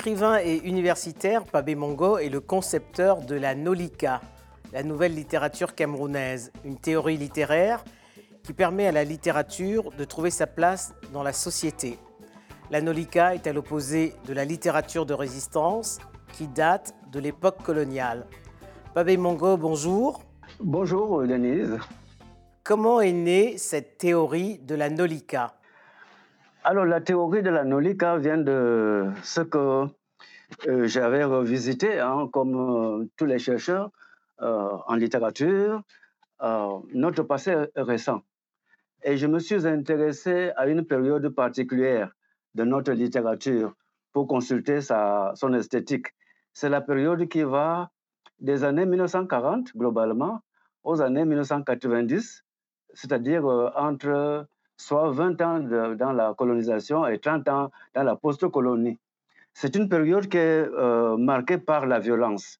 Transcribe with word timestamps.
L'écrivain 0.00 0.38
et 0.38 0.56
universitaire 0.64 1.44
Pabé 1.44 1.74
Mongo 1.74 2.16
est 2.16 2.30
le 2.30 2.40
concepteur 2.40 3.20
de 3.20 3.34
la 3.34 3.54
Nolika, 3.54 4.22
la 4.72 4.82
nouvelle 4.82 5.14
littérature 5.14 5.74
camerounaise, 5.74 6.52
une 6.64 6.78
théorie 6.78 7.18
littéraire 7.18 7.84
qui 8.42 8.54
permet 8.54 8.86
à 8.86 8.92
la 8.92 9.04
littérature 9.04 9.90
de 9.90 10.04
trouver 10.04 10.30
sa 10.30 10.46
place 10.46 10.94
dans 11.12 11.22
la 11.22 11.34
société. 11.34 11.98
La 12.70 12.80
Nolika 12.80 13.34
est 13.34 13.46
à 13.46 13.52
l'opposé 13.52 14.14
de 14.26 14.32
la 14.32 14.46
littérature 14.46 15.04
de 15.04 15.12
résistance 15.12 15.98
qui 16.32 16.48
date 16.48 16.94
de 17.12 17.20
l'époque 17.20 17.62
coloniale. 17.62 18.24
Pabé 18.94 19.18
Mongo, 19.18 19.58
bonjour. 19.58 20.22
Bonjour 20.60 21.26
Denise. 21.26 21.76
Comment 22.64 23.02
est 23.02 23.12
née 23.12 23.58
cette 23.58 23.98
théorie 23.98 24.60
de 24.60 24.74
la 24.76 24.88
Nolika? 24.88 25.56
Alors 26.62 26.84
la 26.84 27.00
théorie 27.00 27.42
de 27.42 27.48
la 27.48 27.64
Nolika 27.64 28.18
vient 28.18 28.36
de 28.36 29.06
ce 29.22 29.40
que 29.40 29.86
j'avais 30.66 31.24
revisité, 31.24 32.00
hein, 32.00 32.28
comme 32.32 32.54
euh, 32.54 33.06
tous 33.16 33.26
les 33.26 33.38
chercheurs 33.38 33.90
euh, 34.42 34.76
en 34.86 34.94
littérature, 34.94 35.82
notre 36.94 37.22
passé 37.24 37.54
récent. 37.76 38.22
Et 39.02 39.16
je 39.18 39.26
me 39.26 39.38
suis 39.38 39.66
intéressé 39.66 40.52
à 40.56 40.66
une 40.66 40.84
période 40.84 41.28
particulière 41.28 42.12
de 42.54 42.64
notre 42.64 42.92
littérature 42.92 43.74
pour 44.12 44.26
consulter 44.26 44.80
sa, 44.80 45.32
son 45.34 45.52
esthétique. 45.52 46.06
C'est 46.52 46.68
la 46.68 46.80
période 46.80 47.28
qui 47.28 47.42
va 47.42 47.90
des 48.40 48.64
années 48.64 48.86
1940, 48.86 49.76
globalement, 49.76 50.40
aux 50.82 51.00
années 51.00 51.24
1990, 51.24 52.44
c'est-à-dire 52.94 53.46
euh, 53.46 53.70
entre 53.76 54.46
soit 54.76 55.10
20 55.10 55.40
ans 55.42 55.60
dans 55.94 56.12
la 56.12 56.34
colonisation 56.34 57.06
et 57.06 57.18
30 57.18 57.48
ans 57.48 57.70
dans 57.94 58.02
la 58.02 58.16
post-colonie. 58.16 58.98
C'est 59.54 59.76
une 59.76 59.88
période 59.88 60.28
qui 60.28 60.38
est 60.38 60.66
euh, 60.68 61.16
marquée 61.16 61.58
par 61.58 61.86
la 61.86 61.98
violence. 61.98 62.58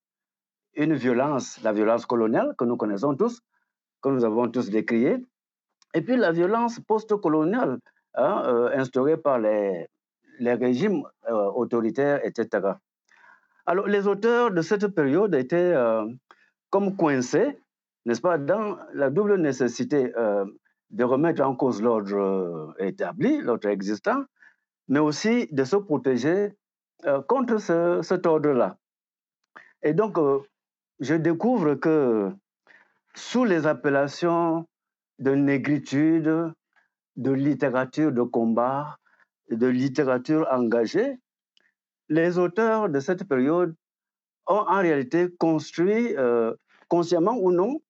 Une 0.74 0.94
violence, 0.94 1.60
la 1.62 1.72
violence 1.72 2.06
coloniale 2.06 2.54
que 2.58 2.64
nous 2.64 2.76
connaissons 2.76 3.14
tous, 3.14 3.40
que 4.02 4.08
nous 4.08 4.24
avons 4.24 4.48
tous 4.48 4.70
décriée, 4.70 5.18
et 5.94 6.02
puis 6.02 6.16
la 6.16 6.32
violence 6.32 6.80
post-coloniale 6.80 7.78
hein, 8.14 8.42
euh, 8.46 8.70
instaurée 8.76 9.16
par 9.16 9.38
les, 9.38 9.86
régimes 10.40 11.02
autoritaires, 11.28 12.24
etc. 12.24 12.72
Alors 13.66 13.86
les 13.86 14.06
auteurs 14.06 14.50
de 14.50 14.62
cette 14.62 14.86
période 14.86 15.34
étaient 15.34 15.74
comme 16.70 16.96
coincés 16.96 17.58
n'est-ce 18.06 18.20
pas, 18.20 18.38
dans 18.38 18.78
la 18.94 19.10
double 19.10 19.36
nécessité 19.36 20.12
euh, 20.16 20.44
de 20.90 21.04
remettre 21.04 21.42
en 21.42 21.54
cause 21.54 21.82
l'ordre 21.82 22.16
euh, 22.16 22.72
établi, 22.84 23.40
l'ordre 23.40 23.68
existant, 23.68 24.24
mais 24.88 24.98
aussi 24.98 25.48
de 25.52 25.64
se 25.64 25.76
protéger 25.76 26.52
euh, 27.04 27.22
contre 27.22 27.58
cet 28.02 28.26
ordre-là. 28.26 28.76
Et 29.82 29.94
donc, 29.94 30.18
je 30.98 31.14
découvre 31.14 31.74
que 31.74 32.30
sous 33.14 33.44
les 33.44 33.66
appellations 33.66 34.66
de 35.18 35.32
négritude, 35.32 36.52
de 37.16 37.30
littérature 37.30 38.12
de 38.12 38.22
combat, 38.22 38.98
de 39.50 39.66
littérature 39.66 40.46
engagée, 40.50 41.18
les 42.08 42.38
auteurs 42.38 42.88
de 42.88 43.00
cette 43.00 43.24
période 43.24 43.74
ont 44.46 44.64
en 44.68 44.80
réalité 44.80 45.28
construit, 45.38 46.14
consciemment 46.88 47.36
ou 47.38 47.50
non, 47.52 47.80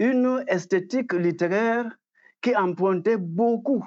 une 0.00 0.42
esthétique 0.48 1.12
littéraire 1.12 1.86
qui 2.40 2.56
empruntait 2.56 3.18
beaucoup, 3.18 3.84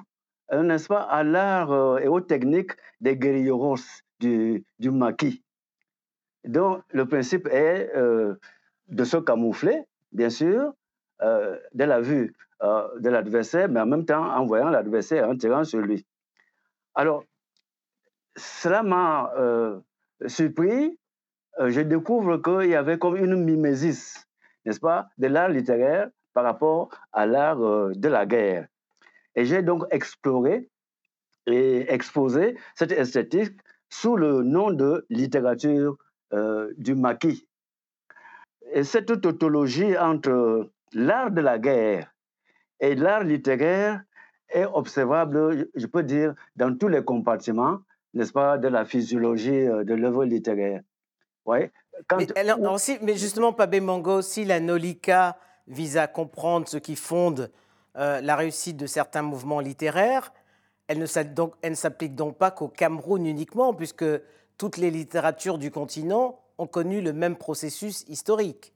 euh, 0.51 0.61
n'est-ce 0.61 0.87
pas, 0.87 1.01
à 1.01 1.23
l'art 1.23 1.71
euh, 1.71 1.97
et 1.97 2.07
aux 2.07 2.21
techniques 2.21 2.73
des 3.01 3.17
guerrilleros 3.17 3.77
du, 4.23 4.63
du 4.79 4.91
maquis. 4.91 5.43
Donc, 6.45 6.81
le 6.91 7.05
principe 7.05 7.47
est 7.47 7.91
euh, 7.95 8.35
de 8.87 9.03
se 9.03 9.17
camoufler, 9.17 9.83
bien 10.11 10.29
sûr, 10.29 10.73
de 11.21 11.83
la 11.85 12.01
vue 12.01 12.35
de 12.61 13.09
l'adversaire, 13.09 13.69
mais 13.69 13.79
en 13.79 13.85
même 13.85 14.05
temps 14.05 14.25
en 14.25 14.45
voyant 14.45 14.69
l'adversaire 14.69 15.29
en 15.29 15.37
tirant 15.37 15.63
sur 15.63 15.79
lui. 15.79 16.05
Alors, 16.95 17.23
cela 18.35 18.83
m'a 18.83 19.31
surpris. 20.27 20.99
je 21.57 21.79
découvre 21.79 22.37
qu'il 22.37 22.71
y 22.71 22.75
avait 22.75 22.97
comme 22.97 23.15
une 23.15 23.41
mimésis 23.41 24.27
n'est-ce 24.65 24.79
pas, 24.79 25.09
de 25.17 25.27
l'art 25.27 25.49
littéraire 25.49 26.09
par 26.33 26.43
rapport 26.43 26.89
à 27.11 27.25
l'art 27.25 27.61
euh, 27.61 27.93
de 27.95 28.07
la 28.07 28.25
guerre. 28.25 28.67
Et 29.35 29.45
j'ai 29.45 29.61
donc 29.61 29.83
exploré 29.91 30.69
et 31.45 31.91
exposé 31.93 32.57
cette 32.75 32.91
esthétique 32.91 33.59
sous 33.93 34.15
le 34.15 34.41
nom 34.41 34.71
de 34.71 35.05
littérature 35.09 35.97
euh, 36.33 36.73
du 36.77 36.95
maquis. 36.95 37.47
Et 38.71 38.83
cette 38.83 39.21
tautologie 39.21 39.95
entre 39.97 40.71
l'art 40.93 41.29
de 41.29 41.41
la 41.41 41.59
guerre 41.59 42.11
et 42.79 42.95
l'art 42.95 43.23
littéraire 43.23 44.01
est 44.49 44.65
observable, 44.65 45.69
je 45.75 45.85
peux 45.85 46.01
dire, 46.01 46.33
dans 46.55 46.75
tous 46.75 46.87
les 46.87 47.03
compartiments, 47.03 47.79
n'est-ce 48.15 48.33
pas, 48.33 48.57
de 48.57 48.67
la 48.67 48.83
physiologie 48.83 49.67
euh, 49.67 49.83
de 49.83 49.93
l'œuvre 49.93 50.25
littéraire. 50.25 50.81
Ouais. 51.45 51.71
Mais, 53.01 53.15
justement, 53.15 53.53
Pabé 53.53 53.79
Mango, 53.79 54.23
si 54.23 54.43
la 54.43 54.59
Nolika 54.59 55.37
vise 55.67 55.97
à 55.97 56.07
comprendre 56.07 56.67
ce 56.67 56.77
qui 56.77 56.95
fonde 56.95 57.51
euh, 57.95 58.21
la 58.21 58.35
réussite 58.35 58.77
de 58.77 58.87
certains 58.87 59.21
mouvements 59.21 59.59
littéraires, 59.59 60.33
elle 60.93 61.71
ne 61.71 61.75
s'applique 61.75 62.15
donc 62.15 62.37
pas 62.37 62.51
qu'au 62.51 62.67
Cameroun 62.67 63.25
uniquement, 63.25 63.73
puisque 63.73 64.05
toutes 64.57 64.77
les 64.77 64.91
littératures 64.91 65.57
du 65.57 65.71
continent 65.71 66.39
ont 66.57 66.67
connu 66.67 67.01
le 67.01 67.13
même 67.13 67.35
processus 67.35 68.03
historique. 68.07 68.73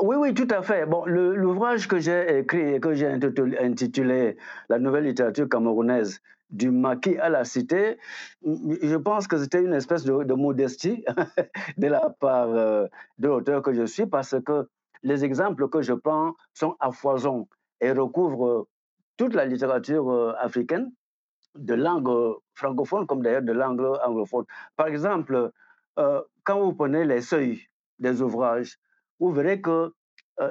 Oui, 0.00 0.16
oui, 0.18 0.34
tout 0.34 0.48
à 0.50 0.62
fait. 0.62 0.86
Bon, 0.86 1.04
l'ouvrage 1.06 1.86
que 1.86 1.98
j'ai 1.98 2.38
écrit 2.38 2.74
et 2.74 2.80
que 2.80 2.94
j'ai 2.94 3.06
intitulé 3.06 4.36
La 4.68 4.78
nouvelle 4.78 5.04
littérature 5.04 5.48
camerounaise 5.48 6.20
du 6.50 6.70
maquis 6.70 7.16
à 7.18 7.28
la 7.28 7.44
cité, 7.44 7.98
je 8.44 8.96
pense 8.96 9.26
que 9.26 9.38
c'était 9.38 9.62
une 9.62 9.72
espèce 9.72 10.04
de, 10.04 10.34
modestie 10.34 11.04
de 11.78 11.86
la 11.86 12.10
part 12.20 12.50
euh, 12.50 12.86
de 13.18 13.28
l'auteur 13.28 13.62
que 13.62 13.72
je 13.72 13.86
suis, 13.86 14.06
parce 14.06 14.34
que 14.44 14.68
les 15.02 15.24
exemples 15.24 15.68
que 15.68 15.80
je 15.80 15.94
prends 15.94 16.34
sont 16.52 16.76
à 16.78 16.90
foison 16.92 17.48
et 17.80 17.92
recouvrent 17.92 18.66
toute 19.16 19.34
la 19.34 19.44
littérature 19.44 20.10
euh, 20.10 20.32
africaine, 20.38 20.92
de 21.54 21.74
langue 21.74 22.36
francophone 22.54 23.06
comme 23.06 23.22
d'ailleurs 23.22 23.42
de 23.42 23.52
langue 23.52 23.82
anglophone. 24.04 24.44
Par 24.76 24.86
exemple, 24.86 25.50
euh, 25.98 26.22
quand 26.44 26.60
vous 26.60 26.72
prenez 26.74 27.04
les 27.04 27.20
seuils 27.20 27.60
des 27.98 28.22
ouvrages, 28.22 28.78
vous 29.20 29.32
verrez 29.32 29.60
que 29.60 29.92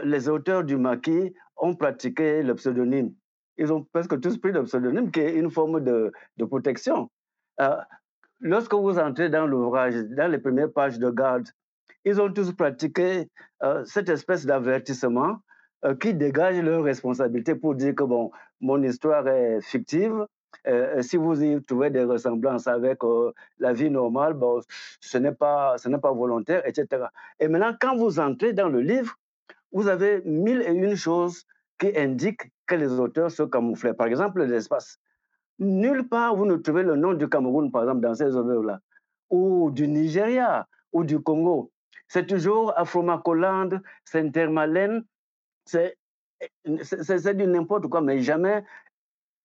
les 0.03 0.29
auteurs 0.29 0.63
du 0.63 0.77
maquis 0.77 1.33
ont 1.57 1.75
pratiqué 1.75 2.43
le 2.43 2.53
pseudonyme 2.55 3.13
ils 3.61 3.71
ont 3.71 3.83
presque 3.83 4.19
tous 4.19 4.37
pris 4.37 4.51
le 4.51 4.63
pseudonyme, 4.63 5.11
qui 5.11 5.19
est 5.19 5.35
une 5.35 5.51
forme 5.51 5.83
de, 5.83 6.11
protection. 6.49 7.09
Euh, 7.59 7.75
lorsque 8.39 8.73
vous 8.73 8.97
entrez 8.97 9.29
dans 9.29 9.45
l'ouvrage, 9.45 9.95
dans 10.17 10.29
les 10.29 10.39
premières 10.39 10.71
pages 10.71 10.97
de 10.97 11.09
garde, 11.09 11.47
ils 12.03 12.19
ont 12.19 12.31
tous 12.33 12.51
pratiqué 12.53 13.29
euh, 13.63 13.85
cette 13.85 14.09
espèce 14.09 14.45
d'avertissement 14.45 15.37
euh, 15.85 15.95
qui 15.95 16.13
dégage 16.15 16.59
leur 16.61 16.83
responsabilité 16.83 17.53
pour 17.53 17.75
dire 17.75 17.93
que 17.93 18.03
bon, 18.03 18.31
mon 18.61 18.81
histoire 18.83 19.27
est 19.27 19.61
fictive. 19.61 20.25
si 21.01 21.17
vous 21.17 21.43
y 21.43 21.61
trouvez 21.63 21.89
des 21.89 22.03
ressemblances 22.03 22.67
avec 22.67 22.99
la 23.59 23.73
vie 23.73 23.89
normale, 23.89 24.33
bon, 24.33 24.61
ce 24.99 25.17
n'est 25.17 25.33
pas, 25.33 25.77
ce 25.77 25.89
n'est 25.89 25.97
pas 25.97 26.11
volontaire, 26.11 26.65
etc. 26.67 27.05
Et 27.39 27.47
maintenant, 27.47 27.75
quand 27.79 27.95
vous 27.95 28.19
entrez 28.19 28.53
dans 28.53 28.69
le 28.69 28.81
livre, 28.81 29.15
vous 29.71 29.87
avez 29.87 30.21
mille 30.23 30.61
et 30.61 30.71
une 30.71 30.95
choses 30.95 31.45
qui 31.79 31.97
indiquent 31.97 32.51
que 32.67 32.75
les 32.75 32.99
auteurs 32.99 33.31
se 33.31 33.43
camouflaient. 33.43 33.93
Par 33.93 34.07
exemple, 34.07 34.43
l'espace. 34.43 34.99
Nulle 35.59 36.07
part 36.07 36.35
vous 36.35 36.45
ne 36.45 36.55
trouvez 36.55 36.83
le 36.83 36.95
nom 36.95 37.13
du 37.13 37.27
Cameroun, 37.27 37.71
par 37.71 37.83
exemple, 37.83 38.01
dans 38.01 38.15
ces 38.15 38.35
œuvres-là, 38.35 38.79
ou 39.29 39.71
du 39.71 39.87
Nigeria, 39.87 40.67
ou 40.91 41.03
du 41.03 41.19
Congo. 41.19 41.71
C'est 42.07 42.25
toujours 42.25 42.77
Afro-Macolande, 42.77 43.81
c'est 44.03 44.19
Intermalène, 44.19 45.03
c'est 46.83 47.37
du 47.37 47.47
n'importe 47.47 47.87
quoi, 47.87 48.01
mais 48.01 48.19
jamais 48.21 48.63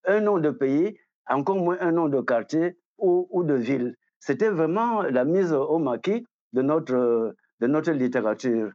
un 0.06 0.20
nom 0.20 0.38
de 0.38 0.50
pays, 0.50 0.98
encore 1.28 1.56
moins 1.56 1.76
un 1.80 1.92
nom 1.92 2.08
de 2.08 2.20
quartier 2.20 2.76
ou, 2.98 3.26
ou 3.30 3.42
de 3.44 3.54
ville. 3.54 3.96
C'était 4.20 4.48
vraiment 4.48 5.02
la 5.02 5.24
mise 5.24 5.52
au 5.52 5.78
maquis 5.78 6.26
de 6.52 6.62
notre, 6.62 7.34
de 7.60 7.66
notre 7.66 7.92
littérature. 7.92 8.70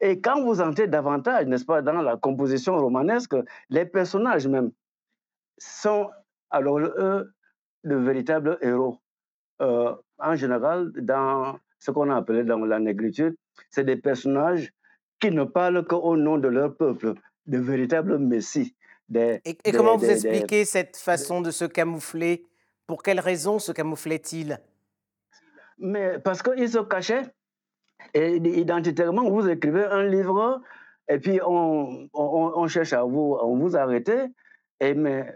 Et 0.00 0.20
quand 0.20 0.42
vous 0.42 0.60
entrez 0.60 0.86
davantage, 0.88 1.46
n'est-ce 1.46 1.64
pas, 1.64 1.82
dans 1.82 2.02
la 2.02 2.16
composition 2.16 2.76
romanesque, 2.76 3.34
les 3.70 3.86
personnages 3.86 4.46
même 4.46 4.70
sont 5.58 6.10
alors 6.50 6.78
eux 6.78 7.32
de 7.84 7.94
véritables 7.96 8.58
héros. 8.60 8.98
Euh, 9.62 9.94
en 10.18 10.34
général, 10.34 10.92
dans 10.92 11.58
ce 11.78 11.90
qu'on 11.90 12.10
a 12.10 12.16
appelé 12.16 12.44
dans 12.44 12.58
la 12.58 12.78
négritude, 12.78 13.36
c'est 13.70 13.84
des 13.84 13.96
personnages 13.96 14.70
qui 15.18 15.30
ne 15.30 15.44
parlent 15.44 15.84
qu'au 15.86 16.16
nom 16.16 16.36
de 16.36 16.48
leur 16.48 16.76
peuple, 16.76 17.14
de 17.46 17.58
véritables 17.58 18.18
messies. 18.18 18.74
et, 19.14 19.56
comment 19.72 19.96
vous 19.96 20.10
expliquez 20.10 20.64
cette 20.64 20.96
façon 20.96 21.40
de 21.40 21.50
se 21.50 21.64
camoufler? 21.64 22.46
Pour 22.86 23.02
quelles 23.02 23.20
raisons 23.20 23.58
se 23.58 23.72
camouflait-il 23.72 24.60
Mais 25.78 26.20
parce 26.20 26.42
qu'ils 26.42 26.68
se 26.68 26.78
cachaient, 26.78 27.24
et 28.14 28.36
identitairement, 28.36 29.28
vous 29.28 29.48
écrivez 29.48 29.84
un 29.84 30.04
livre, 30.04 30.62
et 31.08 31.18
puis 31.18 31.40
on, 31.44 32.08
on, 32.14 32.66
cherche 32.68 32.92
à 32.92 33.02
vous, 33.02 33.36
on 33.42 33.56
vous 33.56 33.76
arrêter, 33.76 34.26
et 34.80 34.94
mais 34.94 35.34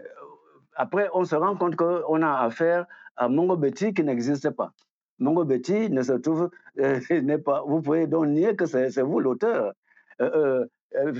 après, 0.75 1.09
on 1.13 1.25
se 1.25 1.35
rend 1.35 1.55
compte 1.55 1.75
qu'on 1.75 2.21
a 2.21 2.41
affaire 2.41 2.85
à 3.15 3.27
Mongo 3.27 3.57
Betty 3.57 3.93
qui 3.93 4.03
n'existe 4.03 4.49
pas. 4.51 4.71
Mongo 5.19 5.43
Betty 5.45 5.89
ne 5.89 6.01
se 6.01 6.13
trouve, 6.13 6.49
euh, 6.79 6.99
n'est 7.09 7.37
pas, 7.37 7.63
vous 7.67 7.81
pouvez 7.81 8.07
donc 8.07 8.27
nier 8.27 8.55
que 8.55 8.65
c'est 8.65 9.01
vous 9.01 9.19
l'auteur. 9.19 9.73
Euh, 10.21 10.31
euh, 10.35 10.65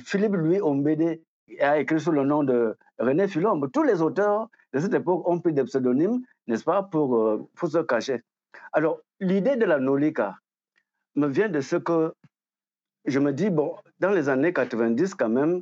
Philippe 0.05 0.33
Louis 0.35 0.61
Ombédé 0.61 1.23
a 1.59 1.79
écrit 1.79 1.99
sous 1.99 2.11
le 2.11 2.23
nom 2.23 2.43
de 2.43 2.77
René 2.99 3.27
Filombe. 3.27 3.69
Tous 3.71 3.83
les 3.83 4.01
auteurs 4.01 4.49
de 4.73 4.79
cette 4.79 4.93
époque 4.93 5.27
ont 5.27 5.39
pris 5.39 5.53
des 5.53 5.63
pseudonymes, 5.63 6.21
n'est-ce 6.47 6.63
pas, 6.63 6.83
pour, 6.83 7.49
pour 7.55 7.69
se 7.69 7.79
cacher. 7.79 8.21
Alors, 8.73 8.99
l'idée 9.19 9.55
de 9.55 9.65
la 9.65 9.79
Nolika 9.79 10.37
me 11.15 11.27
vient 11.27 11.49
de 11.49 11.61
ce 11.61 11.75
que 11.75 12.13
je 13.05 13.19
me 13.19 13.33
dis, 13.33 13.49
bon, 13.49 13.75
dans 13.99 14.11
les 14.11 14.29
années 14.29 14.53
90 14.53 15.15
quand 15.15 15.29
même, 15.29 15.61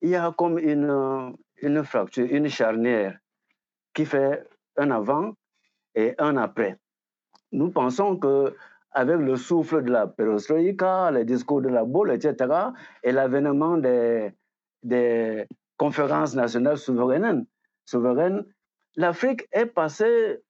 il 0.00 0.10
y 0.10 0.14
a 0.16 0.32
comme 0.36 0.58
une, 0.58 1.34
une 1.60 1.84
fracture, 1.84 2.26
une 2.30 2.48
charnière 2.48 3.18
qui 3.94 4.04
fait 4.04 4.46
un 4.76 4.90
avant 4.90 5.32
et 5.94 6.14
un 6.18 6.36
après. 6.36 6.78
Nous 7.50 7.70
pensons 7.70 8.16
que 8.16 8.54
avec 8.98 9.18
le 9.18 9.36
souffle 9.36 9.84
de 9.84 9.92
la 9.92 10.08
perestroïka, 10.08 11.12
les 11.12 11.24
discours 11.24 11.62
de 11.62 11.68
la 11.68 11.84
boule, 11.84 12.10
etc., 12.10 12.34
et 13.04 13.12
l'avènement 13.12 13.76
des, 13.76 14.32
des 14.82 15.46
conférences 15.76 16.34
nationales 16.34 16.78
souveraines, 16.78 17.46
souveraines 17.84 18.44
l'Afrique 18.96 19.46
est 19.52 19.66
passée, 19.66 20.40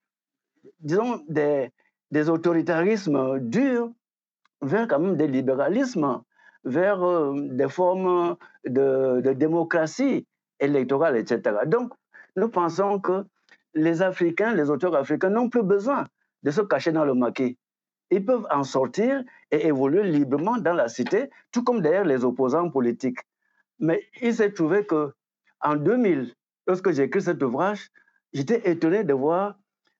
disons, 0.80 1.22
des, 1.28 1.70
des 2.10 2.30
autoritarismes 2.30 3.38
durs 3.40 3.90
vers 4.62 4.88
quand 4.88 4.98
même 4.98 5.16
des 5.16 5.28
libéralismes, 5.28 6.22
vers 6.64 7.02
euh, 7.04 7.34
des 7.50 7.68
formes 7.68 8.36
de, 8.64 9.20
de, 9.20 9.32
démocratie 9.34 10.26
électorale, 10.58 11.18
etc. 11.18 11.40
Donc, 11.66 11.92
nous 12.34 12.48
pensons 12.48 12.98
que 12.98 13.26
les 13.74 14.00
Africains, 14.00 14.54
les 14.54 14.70
auteurs 14.70 14.94
africains 14.94 15.28
n'ont 15.28 15.50
plus 15.50 15.62
besoin 15.62 16.06
de 16.44 16.50
se 16.50 16.62
cacher 16.62 16.92
dans 16.92 17.04
le 17.04 17.12
maquis. 17.12 17.58
Ils 18.10 18.24
peuvent 18.24 18.46
en 18.50 18.64
sortir 18.64 19.22
et 19.50 19.66
évoluer 19.66 20.04
librement 20.04 20.58
dans 20.58 20.72
la 20.72 20.88
cité, 20.88 21.30
tout 21.52 21.62
comme 21.62 21.82
d'ailleurs 21.82 22.04
les 22.04 22.24
opposants 22.24 22.70
politiques. 22.70 23.18
Mais 23.78 24.02
il 24.20 24.34
s'est 24.34 24.52
trouvé 24.52 24.86
que 24.86 25.12
en 25.60 25.76
2000, 25.76 26.34
lorsque 26.66 26.90
j'ai 26.92 27.04
écrit 27.04 27.22
cet 27.22 27.42
ouvrage, 27.42 27.90
j'étais 28.32 28.70
étonné 28.70 29.04
de 29.04 29.12
voir 29.12 29.58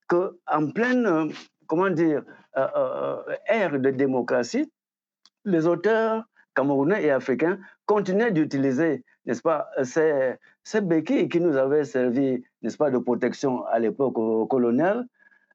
que 0.08 0.38
en 0.46 0.70
pleine, 0.70 1.32
comment 1.66 1.90
dire, 1.90 2.22
euh, 2.56 2.66
euh, 2.76 3.37
ère 3.46 3.78
de 3.78 3.90
démocratie, 3.90 4.72
les 5.44 5.66
auteurs 5.66 6.25
camerounais 6.54 7.04
et 7.04 7.11
africains 7.11 7.58
continuaient 7.87 8.32
d'utiliser, 8.32 9.04
n'est-ce 9.26 9.43
pas, 9.43 9.69
ces, 9.82 10.34
ces 10.64 10.81
béquilles 10.81 11.28
qui 11.28 11.40
nous 11.40 11.56
avaient 11.56 11.84
servi, 11.84 12.43
n'est-ce 12.62 12.76
pas, 12.76 12.90
de 12.90 12.99
protection 12.99 13.64
à 13.66 13.78
l'époque 13.78 14.14
coloniale, 14.49 15.06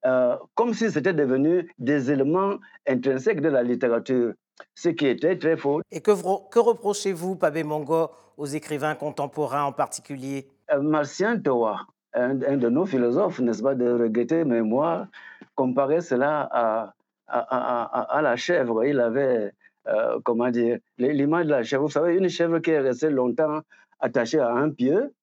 euh, 0.06 0.36
comme 0.56 0.74
si 0.74 0.92
c'était 0.92 1.14
devenu 1.14 1.74
des 1.80 2.12
éléments 2.12 2.56
intrinsèques 2.88 3.42
de 3.42 3.50
la 3.50 3.64
littérature, 3.64 4.34
ce 4.76 4.90
qui 4.90 5.08
était 5.08 5.38
très 5.38 5.56
faux. 5.56 5.82
Et 5.92 6.02
que, 6.02 6.12
que 6.50 6.60
reprochez-vous, 6.60 7.36
Pabé 7.36 7.64
Mongo, 7.64 8.12
aux 8.38 8.46
écrivains 8.46 8.96
contemporains 8.96 9.64
en 9.64 9.72
particulier? 9.72 10.48
Euh, 10.72 10.82
Martien 10.82 11.40
Towa, 11.40 11.82
un, 12.14 12.36
de 12.36 12.70
nos 12.70 12.86
philosophes, 12.86 13.40
n'est-ce 13.40 13.64
pas, 13.64 13.76
de 13.76 13.90
regretter 13.90 14.44
mémoire, 14.44 15.08
comparait 15.56 16.02
cela 16.02 16.50
à, 16.52 16.94
à, 17.28 18.18
à, 18.18 18.22
la 18.22 18.36
chèvre. 18.36 18.84
Il 18.84 19.00
avait, 19.00 19.54
euh, 19.88 20.20
comment 20.24 20.50
dire, 20.50 20.80
l'image 20.98 21.46
de 21.46 21.52
la 21.52 21.64
chèvre. 21.64 21.84
Vous 21.84 21.92
savez, 21.92 22.16
une 22.16 22.30
chèvre 22.30 22.60
qui 22.60 22.72
est 22.72 22.80
restée 22.80 23.10
longtemps 23.10 23.62
attachée 24.00 24.40
à 24.40 24.52
un 24.52 24.70
pieu, 24.70 25.14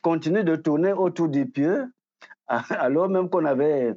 continue 0.00 0.44
de 0.44 0.56
tourner 0.56 0.92
autour 0.92 1.28
du 1.28 1.46
pieu 1.46 1.88
alors 2.70 3.08
même 3.08 3.28
qu'on 3.28 3.44
avait 3.44 3.94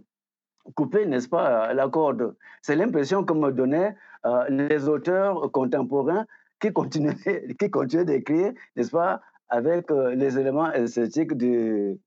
coupé, 0.75 1.05
n'est-ce 1.05 1.29
pas, 1.29 1.73
la 1.73 1.88
corde. 1.89 2.35
C'est 2.61 2.75
l'impression 2.75 3.23
que 3.23 3.33
me 3.33 3.51
donnaient 3.51 3.95
euh, 4.25 4.45
les 4.49 4.88
auteurs 4.88 5.51
contemporains 5.51 6.25
qui 6.59 6.73
continuaient, 6.73 7.47
qui 7.59 7.69
continuaient 7.69 8.05
d'écrire, 8.05 8.53
n'est-ce 8.75 8.91
pas, 8.91 9.21
avec 9.49 9.91
euh, 9.91 10.15
les 10.15 10.38
éléments 10.38 10.71
esthétiques 10.71 11.33
du, 11.35 11.97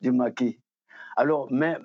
du 0.00 0.12
maquis. 0.12 0.58
Alors, 1.16 1.48
mais 1.50 1.76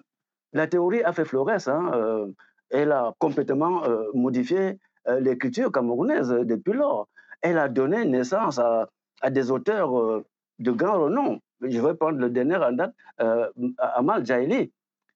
la 0.53 0.67
théorie 0.67 1.03
a 1.03 1.13
fait 1.13 1.25
florès. 1.25 1.67
Hein, 1.67 1.91
euh, 1.93 2.27
elle 2.69 2.91
a 2.91 3.13
complètement 3.19 3.83
modifié 4.13 4.77
l'écriture 5.21 5.71
camerounaise 5.71 6.27
depuis 6.27 6.73
lors. 6.73 7.07
Elle 7.41 7.57
a 7.59 7.69
donné 7.69 8.03
naissance 8.03 8.59
à 8.59 9.29
des 9.29 9.51
auteurs 9.51 10.21
de 10.59 10.71
grand 10.71 11.03
renom 11.03 11.39
je 11.61 11.79
vais 11.79 11.95
prendre 11.95 12.19
le 12.19 12.29
dernier 12.29 12.55
en 12.57 12.71
date, 12.71 12.93
euh, 13.21 13.47
Amal 13.77 14.25
Jaili, 14.25 14.71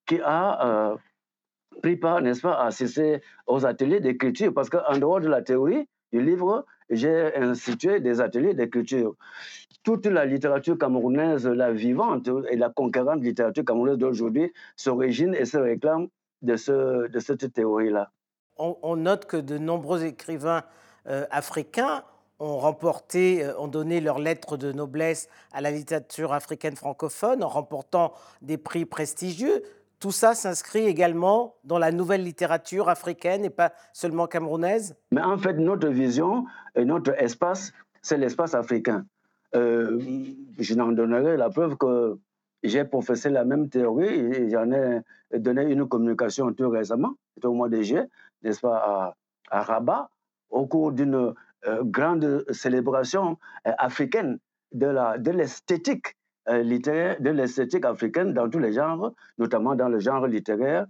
qui 0.06 0.20
a 0.24 0.92
euh, 0.92 0.98
pris 1.82 1.96
part, 1.96 2.22
n'est-ce 2.22 2.42
pas, 2.42 2.54
à 2.54 2.68
assister 2.68 3.22
aux 3.48 3.66
ateliers 3.66 4.00
d'écriture, 4.00 4.54
parce 4.54 4.70
qu'en 4.70 4.98
dehors 4.98 5.22
de 5.22 5.28
la 5.28 5.42
théorie 5.42 5.88
du 6.12 6.22
livre, 6.22 6.66
j'ai 6.90 7.36
institué 7.36 8.00
des 8.00 8.22
ateliers 8.22 8.54
d'écriture. 8.54 9.16
Toute 9.84 10.06
la 10.06 10.26
littérature 10.26 10.78
camerounaise, 10.78 11.48
la 11.48 11.72
vivante 11.72 12.30
et 12.50 12.56
la 12.56 12.70
conquérante 12.70 13.24
littérature 13.24 13.66
camerounaise 13.66 13.98
d'aujourd'hui 13.98 14.52
s'origine 14.76 15.34
et 15.34 15.46
se 15.46 15.58
réclame 15.58 16.08
de, 16.42 16.56
ce, 16.56 17.08
de 17.08 17.20
cette 17.20 17.52
théorie-là. 17.54 18.12
On, 18.58 18.96
note 18.96 19.26
que 19.26 19.38
de 19.38 19.58
nombreux 19.58 20.04
écrivains 20.04 20.62
euh, 21.08 21.26
africains 21.32 22.04
ont 22.42 22.58
remporté, 22.58 23.44
euh, 23.44 23.58
ont 23.60 23.68
donné 23.68 24.02
leur 24.02 24.20
lettre 24.20 24.58
de 24.58 24.72
noblesse 24.72 25.30
à 25.54 25.62
la 25.62 25.72
littérature 25.72 26.34
africaine 26.34 26.76
francophone 26.76 27.44
en 27.44 27.48
remportant 27.48 28.14
des 28.42 28.58
prix 28.58 28.86
prestigieux. 28.86 29.62
Tout 30.00 30.12
ça 30.12 30.34
s'inscrit 30.34 30.86
également 30.88 31.56
dans 31.64 31.78
la 31.78 31.92
nouvelle 31.92 32.24
littérature 32.24 32.90
africaine 32.90 33.46
et 33.46 33.52
pas 33.52 33.72
seulement 33.94 34.26
camerounaise? 34.26 34.96
Mais 35.12 35.22
en 35.22 35.38
fait, 35.38 35.54
notre 35.54 35.88
vision 35.90 36.46
et 36.76 36.84
notre 36.84 37.14
espace, 37.22 37.72
c'est 38.02 38.18
l'espace 38.18 38.56
africain. 38.56 39.06
Euh, 39.54 40.00
je 40.58 40.74
n'en 40.74 40.92
donnerai 40.92 41.38
la 41.38 41.50
preuve 41.52 41.78
que 41.78 42.18
j'ai 42.64 42.84
professé 42.84 43.30
la 43.30 43.46
même 43.46 43.70
théorie 43.70 44.08
et 44.08 44.50
j'en 44.50 44.72
ai 44.72 45.02
donné 45.38 45.64
une 45.64 45.88
communication 45.88 46.52
tout 46.54 46.70
récemment, 46.70 47.14
au 47.44 47.54
mois 47.54 47.70
de 47.70 47.82
juillet, 47.82 48.08
n'est-ce 48.42 48.62
pas, 48.62 48.78
à, 48.78 49.16
à 49.52 49.62
Rabat, 49.62 50.10
au 50.50 50.66
cours 50.66 50.92
d'une 50.92 51.34
grande 51.84 52.46
célébration 52.52 53.38
euh, 53.68 53.72
africaine 53.78 54.40
de 54.72 55.32
l'esthétique 55.32 56.16
de 56.48 56.54
euh, 56.54 56.64
littéraire, 56.64 57.22
de 57.22 57.30
l'esthétique 57.30 57.86
africaine 57.86 58.34
dans 58.34 58.50
tous 58.50 58.60
les 58.60 58.74
genres, 58.74 59.14
notamment 59.38 59.76
dans 59.76 59.90
le 59.90 60.00
genre 60.00 60.26
littéraire. 60.28 60.88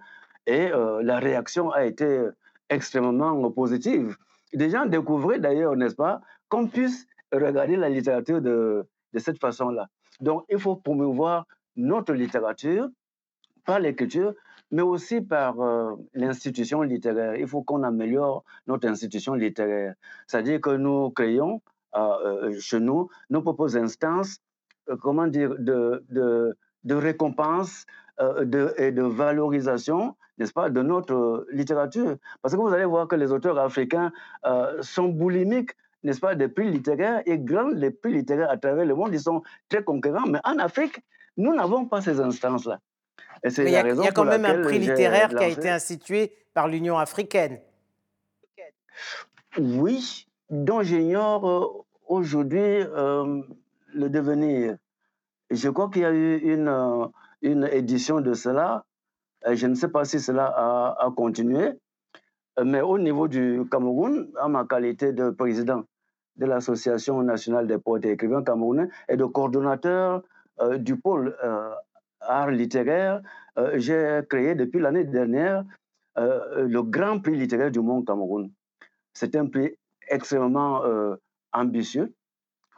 Et 0.48 0.72
la 1.04 1.20
réaction 1.20 1.70
a 1.70 1.86
été 1.86 2.26
extrêmement 2.68 3.52
positive. 3.52 4.18
Des 4.54 4.72
gens 4.72 4.88
découvraient 4.88 5.40
d'ailleurs, 5.40 5.76
n'est-ce 5.76 5.96
pas, 5.96 6.20
qu'on 6.50 6.68
puisse 6.68 7.06
regarder 7.32 7.76
la 7.76 7.90
littérature 7.90 8.42
de, 8.42 8.84
de 9.14 9.20
cette 9.20 9.40
façon-là. 9.40 9.88
Donc, 10.20 10.46
il 10.50 10.58
faut 10.58 10.76
promouvoir 10.76 11.46
notre 11.76 12.14
littérature 12.14 12.90
par 13.66 13.80
l'écriture, 13.80 14.34
mais 14.72 14.82
aussi 14.82 15.22
par 15.22 15.60
euh, 15.62 15.96
l'institution 16.14 16.82
littéraire. 16.82 17.36
Il 17.36 17.48
faut 17.48 17.62
qu'on 17.62 17.84
améliore 17.84 18.44
notre 18.68 18.88
institution 18.88 19.34
littéraire. 19.34 19.96
C'est-à-dire 20.28 20.62
que 20.62 20.72
nous 20.72 21.12
créons 21.12 21.62
euh, 21.96 22.00
euh, 22.00 22.60
chez 22.60 22.80
nous 22.80 23.10
nos 23.30 23.42
propres 23.42 23.78
instances, 23.78 24.40
comment 25.02 25.28
dire, 25.28 25.56
de, 25.60 26.04
de, 26.10 26.96
récompense 26.96 27.86
et 28.78 28.92
de 28.92 29.02
valorisation, 29.02 30.16
n'est-ce 30.38 30.54
pas, 30.54 30.70
de 30.70 30.82
notre 30.82 31.46
littérature. 31.52 32.18
Parce 32.42 32.56
que 32.56 32.60
vous 32.60 32.74
allez 32.74 32.86
voir 32.86 33.08
que 33.08 33.16
les 33.16 33.32
auteurs 33.32 33.58
africains 33.60 34.12
sont 34.82 35.10
boulimiques 35.10 35.72
n'est-ce 36.04 36.20
pas, 36.20 36.34
des 36.34 36.48
prix 36.48 36.72
littéraires 36.72 37.22
et 37.28 37.38
grands 37.38 37.70
les 37.70 37.92
prix 37.92 38.12
littéraires 38.12 38.50
à 38.50 38.58
travers 38.58 38.86
le 38.86 38.96
monde, 38.96 39.14
ils 39.14 39.20
sont 39.20 39.44
très 39.70 39.84
conquérants. 39.84 40.26
Mais 40.26 40.40
en 40.44 40.58
Afrique, 40.58 41.00
nous 41.38 41.54
n'avons 41.54 41.86
pas 41.86 42.02
ces 42.02 42.20
instances-là 42.20 42.80
il 43.44 43.70
y, 43.70 43.76
a 43.76 44.12
quand 44.12 44.26
même 44.26 44.46
un 44.46 44.62
prix 44.62 44.80
littéraire 44.80 45.30
qui 45.30 45.44
a 45.44 45.48
été 45.48 45.70
institué 45.70 46.32
par 46.54 46.68
l'Union 46.68 46.98
africaine. 46.98 47.60
Oui, 49.58 50.28
dont 50.50 50.82
j'ignore 50.82 51.50
euh, 51.50 51.86
aujourd'hui 52.08 52.60
euh, 52.60 53.42
le 53.94 54.10
devenir. 54.10 54.78
Je 55.50 55.70
crois 55.70 55.90
qu'il 55.90 56.04
y 56.04 56.06
a 56.06 56.12
eu 56.12 56.38
une, 56.38 56.68
euh, 56.68 57.08
une 57.42 57.68
édition 57.72 58.22
de 58.22 58.34
cela. 58.34 58.86
Je 59.52 59.66
ne 59.68 59.76
sais 59.76 59.90
pas 59.90 60.06
si 60.06 60.20
cela 60.20 60.46
a, 60.46 60.96
a, 61.00 61.12
continué, 61.12 61.72
mais 62.64 62.82
au 62.82 63.00
niveau 63.00 63.28
du 63.28 63.64
Cameroun, 63.72 64.32
en 64.40 64.50
ma 64.50 64.66
qualité 64.66 65.14
de 65.14 65.32
président 65.32 65.84
de 66.36 66.46
l'Association 66.46 67.22
nationale 67.24 67.66
des 67.66 67.80
poètes 67.80 68.06
et 68.06 68.12
écrivains 68.12 68.44
camerounais 68.44 68.88
et 69.10 69.18
de 69.18 69.26
coordonnateur 69.26 70.22
du 70.78 70.96
pôle 70.96 71.36
art 72.40 72.52
littéraire, 72.52 73.22
euh, 73.58 73.74
j'ai 73.76 74.22
créé 74.30 74.56
depuis 74.56 74.80
l'année 74.80 75.04
dernière 75.04 75.64
le 76.18 76.82
grand 76.82 77.20
prix 77.20 77.38
littéraire 77.38 77.72
du 77.72 77.80
monde 77.80 78.06
Cameroun. 78.06 78.52
C'est 79.14 79.34
un 79.38 79.48
prix 79.48 79.78
extrêmement 80.10 80.84
ambitieux 81.54 82.14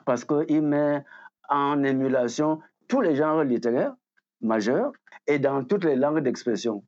parce 0.05 0.23
qu'il 0.23 0.61
met 0.61 1.03
en 1.49 1.83
émulation 1.83 2.59
tous 2.87 3.01
les 3.01 3.15
genres 3.15 3.43
littéraires 3.43 3.95
majeurs 4.41 4.91
et 5.25 5.39
dans 5.39 5.63
toutes 5.63 5.83
les 5.83 5.95
langues 5.95 6.19
d'expression. 6.19 6.83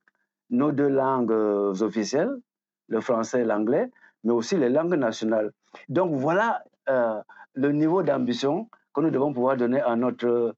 Nos 0.51 0.71
deux 0.71 0.87
langues 0.87 1.31
officielles, 1.81 2.35
le 2.89 3.01
français 3.01 3.41
et 3.41 3.45
l'anglais, 3.45 3.89
mais 4.23 4.33
aussi 4.33 4.55
les 4.55 4.69
langues 4.69 4.93
nationales. 4.93 5.51
Donc 5.89 6.13
voilà 6.13 6.63
le 6.87 7.71
niveau 7.71 8.03
d'ambition 8.03 8.69
que 8.93 9.01
nous 9.01 9.09
devons 9.09 9.33
pouvoir 9.33 9.57
donner 9.57 9.81
à 9.81 9.95
notre 9.95 10.53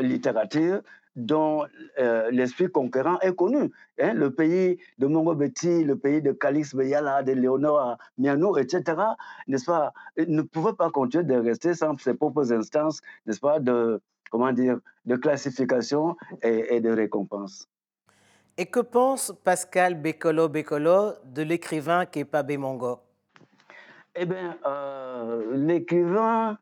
littérature 0.00 0.82
dont 1.16 1.66
euh, 1.98 2.30
l'esprit 2.30 2.68
conquérant 2.70 3.18
est 3.20 3.34
connu. 3.34 3.70
Hein. 4.00 4.14
le 4.14 4.32
pays 4.34 4.78
de 4.98 5.06
Mongobeti, 5.06 5.84
le 5.84 5.96
pays 5.96 6.22
de 6.22 6.32
Calix 6.32 6.74
Beyala, 6.74 7.22
de 7.22 7.32
Léonore 7.32 7.98
Miano, 8.18 8.56
etc., 8.56 8.82
n'est-ce 9.46 9.66
pas, 9.66 9.92
ne 10.16 10.42
pouvait 10.42 10.72
pas 10.72 10.90
continuer 10.90 11.24
de 11.24 11.34
rester 11.34 11.74
sans 11.74 11.96
ses 11.98 12.14
propres 12.14 12.52
instances, 12.52 13.00
n'est-ce 13.26 13.40
pas, 13.40 13.60
de, 13.60 14.00
comment 14.30 14.52
dire, 14.52 14.78
de 15.04 15.16
classification 15.16 16.16
et, 16.42 16.80
de 16.80 16.90
récompense. 16.90 17.68
Et 18.56 18.66
que 18.66 18.80
pense 18.80 19.32
Pascal 19.44 19.94
Bekolo 19.94 20.48
Bekolo 20.48 21.12
de 21.24 21.42
l'écrivain 21.42 22.06
Kepa 22.06 22.42
Mongo 22.58 23.00
Eh 24.14 24.26
bien, 24.26 24.56
euh, 24.66 25.56
l'écrivain 25.56 26.58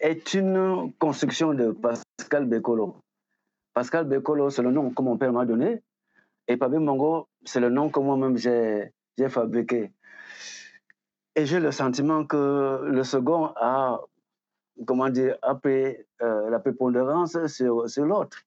est 0.00 0.34
une 0.34 0.92
construction 0.98 1.54
de 1.54 1.72
Pascal 1.72 2.46
Bekolo. 2.46 2.96
Pascal 3.76 4.06
Bekolo, 4.06 4.48
c'est 4.48 4.62
le 4.62 4.70
nom 4.70 4.88
que 4.88 5.02
mon 5.02 5.18
père 5.18 5.34
m'a 5.34 5.44
donné. 5.44 5.82
Et 6.48 6.56
Pabé 6.56 6.78
Mongo, 6.78 7.28
c'est 7.44 7.60
le 7.60 7.68
nom 7.68 7.90
que 7.90 8.00
moi-même 8.00 8.38
j'ai 8.38 8.90
fabriqué. 9.28 9.92
Et 11.34 11.44
j'ai 11.44 11.60
le 11.60 11.70
sentiment 11.72 12.24
que 12.24 12.80
le 12.86 13.02
second 13.02 13.52
a, 13.56 14.00
comment 14.86 15.10
dire, 15.10 15.36
a 15.42 15.56
pris 15.56 15.94
euh, 16.22 16.48
la 16.48 16.58
prépondérance 16.58 17.36
sur, 17.48 17.86
sur 17.86 18.06
l'autre. 18.06 18.38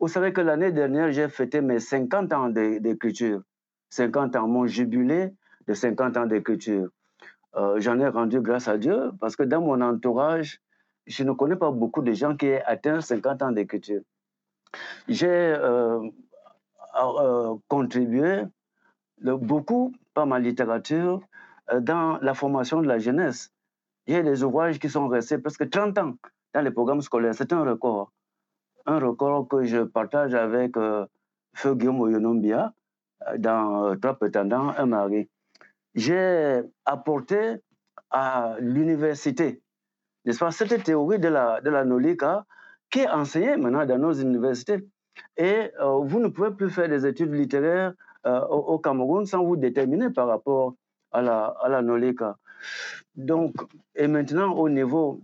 Vous 0.00 0.08
savez 0.08 0.34
que 0.34 0.42
l'année 0.42 0.70
dernière, 0.70 1.12
j'ai 1.12 1.30
fêté 1.30 1.62
mes 1.62 1.80
50 1.80 2.30
ans 2.34 2.50
d'écriture. 2.50 3.40
50 3.88 4.36
ans, 4.36 4.48
mon 4.48 4.66
jubilé 4.66 5.30
de 5.66 5.72
50 5.72 6.18
ans 6.18 6.26
d'écriture. 6.26 6.90
Euh, 7.56 7.80
j'en 7.80 7.98
ai 8.00 8.08
rendu 8.08 8.42
grâce 8.42 8.68
à 8.68 8.76
Dieu 8.76 9.12
parce 9.18 9.34
que 9.34 9.44
dans 9.44 9.62
mon 9.62 9.80
entourage, 9.80 10.60
je 11.06 11.24
ne 11.24 11.32
connais 11.32 11.56
pas 11.56 11.70
beaucoup 11.70 12.02
de 12.02 12.12
gens 12.12 12.36
qui 12.36 12.48
aient 12.48 12.62
atteint 12.66 13.00
50 13.00 13.42
ans 13.42 13.52
d'écriture. 13.52 14.02
J'ai 15.08 15.28
euh, 15.28 16.00
euh, 17.02 17.54
contribué 17.68 18.42
beaucoup 19.20 19.92
par 20.14 20.26
ma 20.26 20.38
littérature 20.38 21.20
euh, 21.72 21.80
dans 21.80 22.18
la 22.18 22.34
formation 22.34 22.82
de 22.82 22.86
la 22.86 22.98
jeunesse. 22.98 23.52
J'ai 24.06 24.22
des 24.22 24.42
ouvrages 24.42 24.78
qui 24.78 24.88
sont 24.88 25.08
restés 25.08 25.38
presque 25.38 25.68
30 25.68 25.98
ans 25.98 26.14
dans 26.54 26.60
les 26.60 26.70
programmes 26.70 27.02
scolaires. 27.02 27.34
C'est 27.34 27.52
un 27.52 27.62
record. 27.62 28.12
Un 28.86 28.98
record 28.98 29.48
que 29.48 29.64
je 29.64 29.82
partage 29.82 30.34
avec 30.34 30.76
Feu 31.54 31.74
Guillaume 31.74 32.00
Oyonombia 32.00 32.72
dans 33.36 33.94
Trois 34.00 34.14
prétendants, 34.14 34.72
un 34.78 34.86
mari. 34.86 35.28
J'ai 35.94 36.62
apporté 36.86 37.56
à 38.10 38.56
l'université, 38.60 39.60
n'est-ce 40.24 40.38
pas, 40.38 40.50
cette 40.50 40.82
théorie 40.84 41.18
de 41.18 41.28
la, 41.28 41.60
de 41.60 41.68
la 41.68 41.84
Nolika 41.84 42.46
qui 42.90 43.00
est 43.00 43.08
enseigné 43.08 43.56
maintenant 43.56 43.84
dans 43.86 43.98
nos 43.98 44.12
universités. 44.12 44.86
Et 45.36 45.70
euh, 45.80 45.98
vous 46.04 46.20
ne 46.20 46.28
pouvez 46.28 46.50
plus 46.50 46.70
faire 46.70 46.88
des 46.88 47.06
études 47.06 47.32
littéraires 47.32 47.92
euh, 48.26 48.40
au, 48.46 48.78
Cameroun 48.78 49.26
sans 49.26 49.44
vous 49.44 49.56
déterminer 49.56 50.10
par 50.10 50.26
rapport 50.28 50.74
à 51.12 51.22
la, 51.22 51.46
à 51.62 51.68
la 51.68 51.82
Nolika. 51.82 52.36
Donc, 53.14 53.54
et 53.94 54.08
maintenant, 54.08 54.52
au 54.54 54.68
niveau 54.68 55.22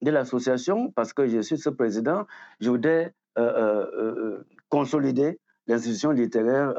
de 0.00 0.10
l'association, 0.10 0.90
parce 0.92 1.12
que 1.12 1.28
je 1.28 1.40
suis 1.40 1.58
ce 1.58 1.70
président, 1.70 2.26
je 2.60 2.70
voudrais 2.70 3.14
euh, 3.38 4.42
consolider 4.68 5.38
l'institution 5.66 6.10
littéraire 6.10 6.74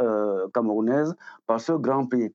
camerounaise 0.53 1.15
par 1.47 1.61
ce 1.61 1.71
grand 1.71 2.05
prix. 2.05 2.33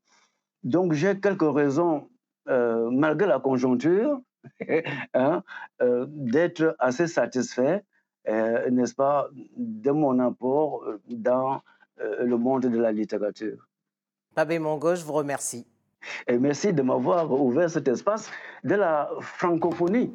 Donc, 0.62 0.92
j'ai 0.92 1.20
quelques 1.20 1.42
raisons, 1.42 2.08
malgré 2.46 3.28
la 3.28 3.38
conjoncture, 3.38 4.20
hein, 5.14 5.42
euh, 5.82 6.06
d'être 6.08 6.76
assez 6.78 7.06
satisfait, 7.06 7.84
euh, 8.28 8.70
n'est-ce 8.70 8.94
pas, 8.94 9.28
de 9.56 9.90
mon 9.90 10.18
apport 10.18 10.82
euh, 10.84 11.00
dans 11.08 11.62
le 12.20 12.36
monde 12.36 12.66
de 12.66 12.78
la 12.78 12.92
littérature. 12.92 13.68
Pabé 14.32 14.60
Mongo, 14.60 14.94
je 14.94 15.04
vous 15.04 15.14
remercie. 15.14 15.66
Et 16.28 16.38
merci 16.38 16.72
de 16.72 16.82
m'avoir 16.82 17.32
ouvert 17.32 17.68
cet 17.68 17.88
espace 17.88 18.30
de 18.62 18.76
la 18.76 19.10
francophonie. 19.20 20.12